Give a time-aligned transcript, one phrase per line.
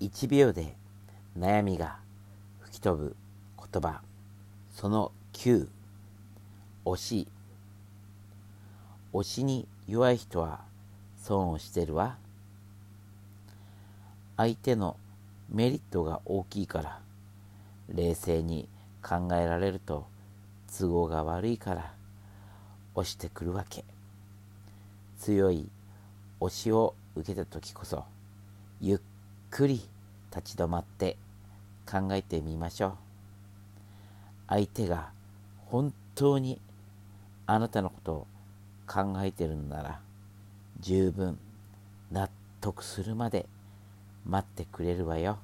[0.00, 0.76] 1秒で
[1.38, 1.96] 悩みが
[2.60, 3.16] 吹き飛ぶ
[3.72, 4.00] 言葉。
[4.72, 5.68] その9
[6.84, 7.28] 推し。
[9.12, 10.60] 推しに弱い人は
[11.16, 12.18] 損をしてるわ。
[14.36, 14.96] 相手の
[15.48, 17.00] メリットが大きいから。
[17.88, 18.68] 冷静に
[19.02, 20.06] 考えられると
[20.76, 21.94] 都合が悪いから。
[22.94, 23.84] 押してくるわけ。
[25.18, 25.68] 強い
[26.40, 28.04] 押しを受けた時こそ
[28.80, 28.98] ゆっ
[29.56, 29.80] くり
[30.34, 31.16] 立ち止まって
[31.90, 32.92] 考えてみましょう
[34.48, 35.12] 相手が
[35.64, 36.60] 本当に
[37.46, 38.26] あなたのことを
[38.86, 40.00] 考えてるのなら
[40.80, 41.38] 十分
[42.12, 42.28] 納
[42.60, 43.46] 得するまで
[44.26, 45.38] 待ってくれるわよ。